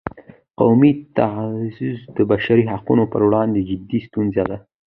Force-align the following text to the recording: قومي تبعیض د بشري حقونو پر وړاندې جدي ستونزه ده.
قومي 0.59 0.91
تبعیض 1.15 1.97
د 2.15 2.17
بشري 2.31 2.63
حقونو 2.73 3.03
پر 3.11 3.21
وړاندې 3.27 3.65
جدي 3.69 3.99
ستونزه 4.07 4.43
ده. 4.49 4.57